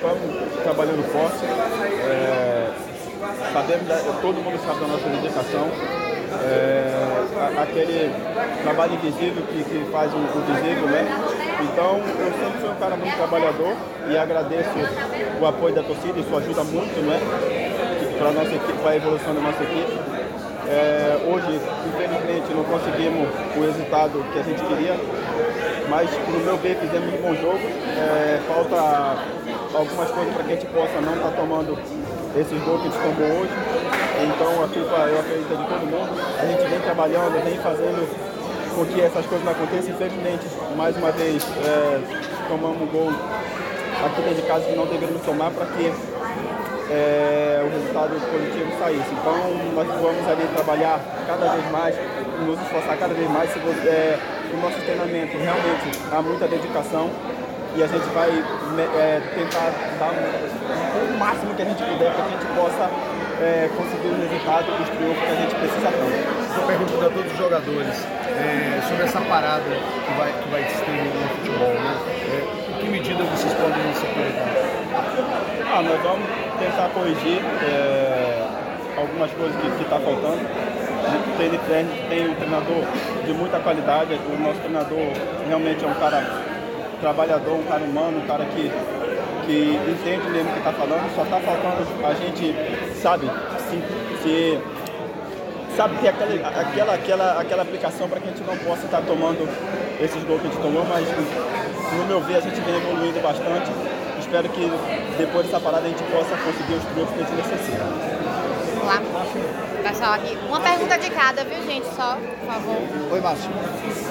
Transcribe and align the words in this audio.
Estamos 0.00 0.62
trabalhando 0.62 1.04
forte, 1.12 1.44
é, 1.44 2.70
sabemos, 3.52 4.22
todo 4.22 4.42
mundo 4.42 4.58
sabe 4.64 4.80
da 4.80 4.86
nossa 4.86 5.06
dedicação, 5.10 5.68
é, 6.42 7.60
aquele 7.60 8.10
trabalho 8.62 8.94
invisível 8.94 9.42
que, 9.42 9.62
que 9.62 9.92
faz 9.92 10.10
o, 10.14 10.16
o 10.16 10.40
visível, 10.40 10.86
né? 10.88 11.04
Então 11.60 11.98
eu 11.98 12.32
sempre 12.32 12.60
fui 12.60 12.70
um 12.70 12.76
cara 12.76 12.96
muito 12.96 13.14
trabalhador 13.14 13.76
e 14.08 14.16
agradeço 14.16 14.70
o 15.38 15.46
apoio 15.46 15.74
da 15.74 15.82
torcida, 15.82 16.18
isso 16.18 16.34
ajuda 16.34 16.64
muito, 16.64 16.98
né? 17.02 17.20
Para 18.18 18.82
para 18.82 18.90
a 18.92 18.96
evolução 18.96 19.34
da 19.34 19.40
nossa 19.42 19.62
equipe. 19.62 20.19
É, 20.66 21.18
hoje, 21.26 21.60
infelizmente, 21.88 22.54
não 22.54 22.64
conseguimos 22.64 23.28
o 23.56 23.60
resultado 23.60 24.24
que 24.32 24.38
a 24.38 24.42
gente 24.42 24.62
queria, 24.62 24.96
mas 25.88 26.10
no 26.28 26.40
meu 26.40 26.56
ver 26.58 26.76
fizemos 26.76 27.14
um 27.14 27.22
bom 27.22 27.34
jogo. 27.34 27.60
É, 27.96 28.40
falta 28.46 29.40
algumas 29.74 30.10
coisas 30.10 30.34
para 30.34 30.44
que 30.44 30.52
a 30.52 30.56
gente 30.56 30.66
possa 30.66 31.00
não 31.00 31.14
estar 31.14 31.30
tá 31.30 31.36
tomando 31.36 31.78
esses 32.36 32.62
gols 32.62 32.82
que 32.82 32.88
a 32.88 32.90
gente 32.90 33.02
tomou 33.02 33.40
hoje. 33.40 33.52
Então 34.22 34.64
a 34.64 34.68
culpa 34.68 34.96
eu 35.08 35.20
acredito 35.20 35.48
de 35.48 35.66
todo 35.66 35.86
mundo. 35.86 36.10
A 36.38 36.46
gente 36.46 36.68
vem 36.68 36.80
trabalhando, 36.80 37.44
vem 37.44 37.56
fazendo 37.58 38.06
com 38.74 38.84
que 38.86 39.00
essas 39.00 39.26
coisas 39.26 39.44
não 39.44 39.52
aconteçam. 39.52 39.90
Infelizmente, 39.90 40.46
mais 40.76 40.96
uma 40.96 41.10
vez, 41.12 41.42
é, 41.64 42.00
tomamos 42.48 42.82
um 42.82 42.86
gol 42.86 43.10
aqui 44.04 44.22
dentro 44.22 44.36
de 44.36 44.42
casa 44.42 44.64
que 44.64 44.76
não 44.76 44.86
deveríamos 44.86 45.22
tomar 45.22 45.50
para 45.50 45.66
que 45.66 45.92
é, 46.90 47.62
o 47.64 47.70
resultado 47.70 48.10
positivo 48.30 48.70
saísse. 48.78 49.10
Então 49.14 49.38
nós 49.74 49.86
vamos 49.86 50.28
ali 50.28 50.46
trabalhar 50.54 51.00
cada 51.26 51.46
vez 51.54 51.70
mais, 51.70 51.94
nos 52.44 52.60
esforçar 52.60 52.98
cada 52.98 53.14
vez 53.14 53.30
mais. 53.30 53.50
Se 53.52 53.58
você, 53.60 53.88
é, 53.88 54.18
o 54.52 54.60
nosso 54.60 54.80
treinamento 54.82 55.38
realmente 55.38 55.88
há 56.10 56.20
muita 56.20 56.48
dedicação 56.48 57.08
e 57.76 57.82
a 57.82 57.86
gente 57.86 58.08
vai 58.10 58.28
é, 58.28 59.20
tentar 59.34 59.70
dar 59.98 60.10
o 60.10 61.18
máximo 61.18 61.54
que 61.54 61.62
a 61.62 61.64
gente 61.64 61.82
puder 61.82 62.12
para 62.12 62.24
que 62.24 62.34
a 62.34 62.38
gente 62.38 62.46
possa 62.58 62.90
é, 63.40 63.70
conseguir 63.76 64.08
o 64.08 64.20
resultado, 64.20 64.66
os 64.82 64.88
triunfos 64.90 65.22
que 65.22 65.30
a 65.30 65.40
gente 65.40 65.54
precisa 65.54 65.88
tanto. 65.94 66.50
Estou 66.50 66.66
perguntando 66.66 67.06
a 67.06 67.10
todos 67.10 67.32
os 67.32 67.38
jogadores 67.38 67.96
é, 68.34 68.82
sobre 68.88 69.04
essa 69.04 69.20
parada 69.20 69.70
que 69.70 70.12
vai, 70.18 70.32
que 70.32 70.48
vai 70.50 70.62
ter 70.64 70.98
no 70.98 71.28
futebol. 71.38 71.74
Né? 71.74 71.94
É, 72.26 72.70
em 72.70 72.74
que 72.82 72.88
medida 72.88 73.22
vocês 73.22 73.54
podem 73.54 73.94
se 73.94 74.06
preocupar? 74.06 74.80
Ah, 75.72 75.82
nós 75.82 76.02
vamos 76.02 76.49
tentar 76.60 76.90
corrigir 76.92 77.40
é, 77.64 78.44
algumas 78.96 79.30
coisas 79.32 79.56
que 79.56 79.82
está 79.82 79.98
faltando. 79.98 80.38
Tem, 81.38 81.50
tem, 82.08 82.28
um 82.28 82.34
treinador 82.34 82.84
de 83.24 83.32
muita 83.32 83.58
qualidade, 83.58 84.14
o 84.14 84.38
nosso 84.38 84.60
treinador 84.60 84.98
realmente 85.48 85.82
é 85.82 85.88
um 85.88 85.94
cara 85.94 86.22
trabalhador, 87.00 87.54
um 87.54 87.62
cara 87.62 87.82
humano, 87.82 88.18
um 88.18 88.26
cara 88.26 88.44
que, 88.44 88.70
que 89.46 89.80
entende 89.90 90.28
mesmo 90.28 90.50
o 90.50 90.52
que 90.52 90.58
está 90.58 90.72
falando, 90.72 91.14
só 91.16 91.22
está 91.24 91.40
faltando 91.40 92.06
a 92.06 92.14
gente, 92.14 92.54
sabe, 93.00 93.30
se, 93.70 93.82
se 94.22 94.60
sabe 95.74 95.96
ter 95.96 96.08
aquela, 96.08 96.48
aquela, 96.60 96.94
aquela, 96.94 97.40
aquela 97.40 97.62
aplicação 97.62 98.06
para 98.06 98.20
que 98.20 98.28
a 98.28 98.32
gente 98.32 98.44
não 98.44 98.56
possa 98.58 98.84
estar 98.84 99.00
tá 99.00 99.06
tomando 99.06 99.48
esses 99.98 100.22
gols 100.24 100.42
que 100.42 100.48
a 100.48 100.50
gente 100.50 100.62
tomou, 100.62 100.84
mas 100.84 101.08
no 101.96 102.06
meu 102.06 102.20
ver 102.20 102.36
a 102.36 102.40
gente 102.40 102.60
vem 102.60 102.76
evoluindo 102.76 103.18
bastante 103.20 103.99
espero 104.30 104.48
que 104.50 104.70
depois 105.18 105.46
dessa 105.46 105.58
parada 105.58 105.86
a 105.86 105.88
gente 105.88 106.04
possa 106.04 106.36
conseguir 106.36 106.74
os 106.74 106.84
triunfos 106.84 107.14
que 107.16 107.22
a 107.22 107.26
gente 107.26 107.36
necessita. 107.36 107.82
Vamos 107.82 108.86
lá. 108.86 109.02
Pessoal, 109.82 110.12
aqui. 110.12 110.38
Uma 110.46 110.60
pergunta 110.60 110.98
de 110.98 111.10
cada, 111.10 111.42
viu, 111.42 111.58
gente? 111.66 111.86
Só, 111.96 112.16
por 112.16 112.46
favor. 112.46 112.76
Oi, 113.10 113.20
Márcio. 113.20 113.50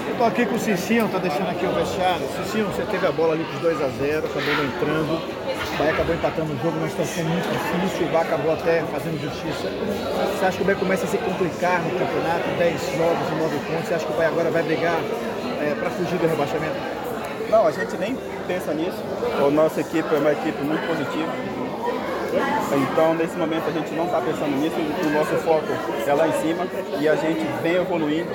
Eu 0.10 0.18
tô 0.18 0.24
aqui 0.26 0.46
com 0.46 0.56
o 0.56 0.60
Cicinho, 0.60 1.08
tá 1.08 1.20
deixando 1.20 1.50
aqui 1.50 1.66
o 1.66 1.72
vestiário. 1.72 2.28
Cicinho, 2.44 2.66
você 2.66 2.84
teve 2.84 3.08
a 3.08 3.12
bola 3.12 3.34
ali 3.34 3.46
com 3.46 3.56
os 3.56 3.62
2 3.62 3.82
a 3.82 3.88
0 3.88 4.26
acabou 4.26 4.56
não 4.56 4.66
entrando. 4.66 5.14
O 5.16 5.78
Bahia 5.78 5.94
acabou 5.94 6.16
empatando 6.16 6.52
o 6.52 6.58
jogo 6.58 6.76
numa 6.76 6.90
situação 6.90 7.24
muito 7.24 7.48
difícil. 7.48 8.08
O 8.08 8.12
Bahia 8.12 8.28
acabou 8.28 8.52
até 8.52 8.84
fazendo 8.92 9.22
justiça. 9.22 9.70
Você 10.36 10.46
acha 10.46 10.58
que 10.58 10.64
o 10.64 10.66
Bahia 10.66 10.80
começa 10.80 11.06
a 11.06 11.08
se 11.08 11.18
complicar 11.18 11.82
no 11.82 11.92
campeonato? 11.92 12.44
10 12.58 12.82
jogos 12.98 13.30
e 13.30 13.36
9 13.40 13.58
pontos. 13.60 13.88
Você 13.88 13.94
acha 13.94 14.06
que 14.06 14.12
o 14.12 14.16
Bahia 14.16 14.30
agora 14.30 14.52
vai 14.52 14.64
brigar 14.64 15.00
é, 15.62 15.76
para 15.80 15.90
fugir 15.92 16.18
do 16.18 16.28
rebaixamento? 16.28 16.99
Não, 17.50 17.66
a 17.66 17.72
gente 17.72 17.98
nem 17.98 18.16
pensa 18.48 18.74
nisso. 18.74 18.98
A 19.46 19.50
nossa 19.50 19.82
equipe 19.82 20.14
é 20.14 20.18
uma 20.18 20.32
equipe 20.32 20.62
muito 20.64 20.86
positiva. 20.86 21.32
Então, 22.92 23.16
nesse 23.16 23.36
momento, 23.36 23.64
a 23.68 23.72
gente 23.72 23.92
não 23.96 24.06
está 24.06 24.22
pensando 24.22 24.56
nisso. 24.58 24.76
O 24.76 25.10
nosso 25.10 25.36
foco 25.44 25.66
é 26.06 26.14
lá 26.14 26.28
em 26.28 26.34
cima 26.42 26.68
e 27.00 27.08
a 27.10 27.16
gente 27.16 27.44
vem 27.64 27.76
evoluindo. 27.76 28.30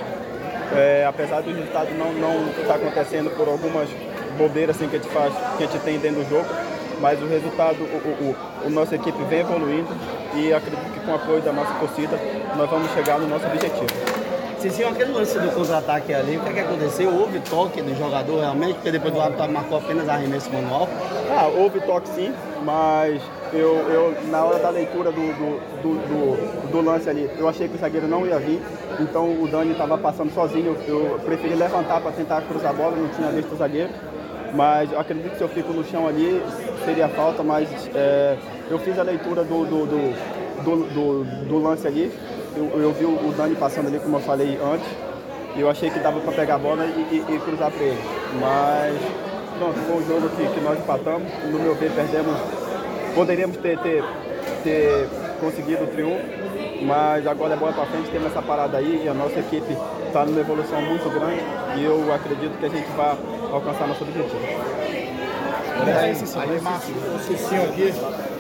É, 0.73 1.07
apesar 1.07 1.41
do 1.43 1.55
resultado 1.55 1.91
não 1.95 2.49
estar 2.49 2.67
tá 2.67 2.75
acontecendo 2.75 3.31
por 3.37 3.47
algumas 3.47 3.89
bobeiras 4.37 4.75
assim, 4.75 4.89
que 4.89 4.97
a 4.97 4.99
gente 4.99 5.13
faz, 5.13 5.33
que 5.57 5.63
a 5.63 5.67
gente 5.67 5.81
tem 5.83 5.99
dentro 5.99 6.25
do 6.25 6.29
jogo, 6.29 6.47
mas 7.01 7.23
o 7.23 7.27
resultado, 7.27 7.77
o, 7.83 8.35
o, 8.65 8.67
o 8.67 8.71
nossa 8.71 8.97
equipe 8.97 9.23
vem 9.25 9.41
evoluindo 9.41 9.89
e 10.35 10.53
acredito 10.53 10.93
que 10.93 11.01
com 11.01 11.13
o 11.13 11.15
apoio 11.15 11.43
da 11.43 11.53
nossa 11.53 11.73
torcida 11.75 12.19
nós 12.57 12.69
vamos 12.69 12.91
chegar 12.93 13.21
no 13.21 13.29
nosso 13.29 13.47
objetivo. 13.47 14.24
Cicinho, 14.65 14.89
aquele 14.89 15.13
lance 15.13 15.39
do 15.39 15.55
contra-ataque 15.55 16.15
ali, 16.15 16.39
o 16.39 16.41
que, 16.41 16.49
é 16.49 16.53
que 16.55 16.61
aconteceu? 16.61 17.15
Houve 17.15 17.39
toque 17.41 17.83
do 17.83 17.95
jogador 17.95 18.41
realmente, 18.41 18.77
porque 18.77 18.91
depois 18.91 19.13
do 19.13 19.21
árbitro 19.21 19.53
marcou 19.53 19.77
apenas 19.77 20.09
arremesso 20.09 20.51
manual? 20.51 20.89
Ah, 21.31 21.49
houve 21.55 21.81
toque 21.81 22.09
sim, 22.09 22.33
mas 22.65 23.21
eu, 23.53 23.77
eu 23.91 24.17
na 24.31 24.43
hora 24.43 24.59
da 24.59 24.71
leitura 24.71 25.13
do, 25.13 25.21
do, 25.21 25.61
do, 25.83 25.95
do, 26.09 26.71
do 26.71 26.81
lance 26.81 27.11
ali, 27.11 27.31
eu 27.37 27.47
achei 27.47 27.69
que 27.69 27.77
o 27.77 27.79
zagueiro 27.79 28.09
não 28.09 28.27
ia 28.27 28.39
vir, 28.39 28.63
então 28.99 29.39
o 29.39 29.47
Dani 29.47 29.73
estava 29.73 29.99
passando 29.99 30.33
sozinho, 30.33 30.75
eu 30.89 31.21
preferi 31.23 31.55
levantar 31.55 32.01
para 32.01 32.13
tentar 32.13 32.41
cruzar 32.41 32.71
a 32.71 32.73
bola, 32.73 32.97
não 32.97 33.09
tinha 33.09 33.29
visto 33.33 33.53
o 33.53 33.57
zagueiro. 33.57 33.91
Mas 34.55 34.91
eu 34.91 34.99
acredito 34.99 35.33
que 35.33 35.37
se 35.37 35.43
eu 35.43 35.49
fico 35.49 35.75
no 35.75 35.85
chão 35.85 36.09
ali, 36.09 36.43
seria 36.87 37.09
falta, 37.09 37.43
mas 37.43 37.69
é, 37.95 38.39
eu 38.71 38.79
fiz 38.79 38.99
a 38.99 39.03
leitura 39.03 39.45
do, 39.45 39.67
do, 39.67 39.87
do, 39.87 40.77
do, 40.95 41.25
do 41.49 41.59
lance 41.59 41.87
ali 41.87 42.11
eu, 42.57 42.81
eu 42.81 42.93
vi 42.93 43.05
o 43.05 43.33
Dani 43.37 43.55
passando 43.57 43.89
ali, 43.89 43.99
como 43.99 44.17
eu 44.17 44.21
falei 44.21 44.59
antes, 44.63 44.87
e 45.57 45.61
eu 45.61 45.71
achei 45.71 45.91
que 45.91 45.99
dava 45.99 46.21
para 46.21 46.33
pegar 46.33 46.57
a 46.57 46.59
bola 46.59 46.85
e, 46.85 47.25
e, 47.29 47.35
e 47.35 47.39
cruzar 47.41 47.71
para 47.71 47.83
ele. 47.83 48.01
Mas, 48.41 49.01
pronto, 49.59 49.79
foi 49.81 49.97
um 49.97 50.07
jogo 50.07 50.29
que, 50.31 50.47
que 50.47 50.61
nós 50.61 50.79
empatamos, 50.79 51.29
no 51.51 51.59
meu 51.59 51.75
ver 51.75 51.91
perdemos, 51.93 52.37
poderíamos 53.15 53.57
ter, 53.59 53.79
ter, 53.79 54.05
ter 54.63 55.09
conseguido 55.41 55.85
o 55.85 55.87
triunfo, 55.87 56.25
mas 56.83 57.27
agora 57.27 57.55
é 57.55 57.57
bola 57.57 57.73
para 57.73 57.87
frente, 57.87 58.11
temos 58.11 58.27
essa 58.29 58.43
parada 58.43 58.79
aí 58.79 59.03
e 59.05 59.09
a 59.09 59.15
nossa 59.15 59.39
equipe 59.39 59.77
está 60.07 60.25
numa 60.25 60.41
evolução 60.41 60.81
muito 60.83 61.09
grande 61.11 61.43
e 61.77 61.85
eu 61.85 62.13
acredito 62.13 62.59
que 62.59 62.67
a 62.67 62.69
gente 62.69 62.89
vai 62.97 63.17
alcançar 63.53 63.87
nosso 63.87 64.05
objetivo. 64.05 64.39
Olha 65.81 65.99
aí, 65.99 66.13
aí, 66.13 66.61
Márcio, 66.61 66.95
o 66.95 67.19
Cicinho 67.21 67.65
aqui. 67.65 68.25